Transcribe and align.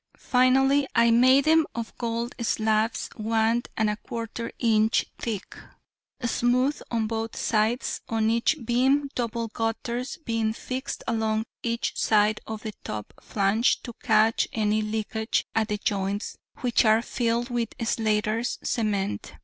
Finally, 0.17 0.87
I 0.95 1.11
made 1.11 1.45
them 1.45 1.67
of 1.75 1.95
gold 1.99 2.33
slabs 2.41 3.07
one 3.17 3.61
and 3.77 3.87
a 3.87 3.97
quarter 3.97 4.51
inch 4.57 5.05
thick, 5.19 5.55
smooth 6.23 6.81
on 6.89 7.05
both 7.05 7.35
sides, 7.35 8.01
on 8.09 8.31
each 8.31 8.65
beam 8.65 9.09
double 9.13 9.47
gutters 9.49 10.17
being 10.17 10.53
fixed 10.53 11.03
along 11.07 11.45
each 11.61 11.95
side 11.95 12.39
of 12.47 12.63
the 12.63 12.73
top 12.83 13.13
flange 13.21 13.83
to 13.83 13.93
catch 14.01 14.47
any 14.53 14.81
leakage 14.81 15.45
at 15.53 15.67
the 15.67 15.77
joints, 15.77 16.35
which 16.61 16.83
are 16.83 17.03
filled 17.03 17.51
with 17.51 17.69
slaters' 17.85 18.57
cement. 18.63 19.33